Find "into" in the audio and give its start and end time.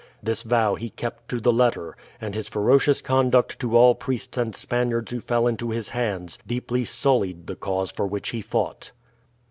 5.45-5.69